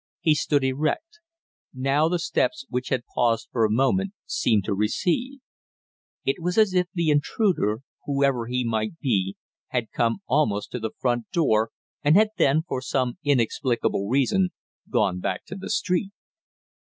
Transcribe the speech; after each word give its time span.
He 0.19 0.33
stood 0.33 0.63
erect: 0.63 1.19
now 1.75 2.09
the 2.09 2.17
steps 2.17 2.65
which 2.69 2.89
had 2.89 3.03
paused 3.13 3.49
for 3.51 3.63
a 3.63 3.69
moment 3.69 4.13
seemed 4.25 4.63
to 4.63 4.73
recede; 4.73 5.41
it 6.25 6.41
was 6.41 6.57
as 6.57 6.73
if 6.73 6.87
the 6.95 7.11
intruder, 7.11 7.81
whoever 8.07 8.47
he 8.47 8.63
might 8.63 8.97
be, 8.99 9.35
had 9.67 9.91
come 9.91 10.23
almost 10.27 10.71
to 10.71 10.79
the 10.79 10.89
front 10.99 11.29
door 11.31 11.69
and 12.03 12.15
had 12.15 12.29
then, 12.39 12.63
for 12.63 12.81
some 12.81 13.19
inexplicable 13.23 14.07
reason, 14.09 14.49
gone 14.89 15.19
back 15.19 15.45
to 15.45 15.55
the 15.55 15.69
street. 15.69 16.09